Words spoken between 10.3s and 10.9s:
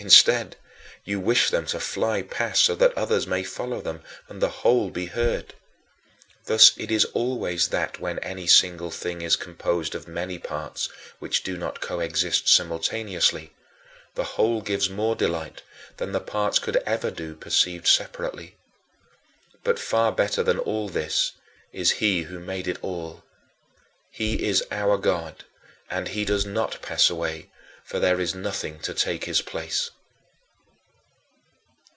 parts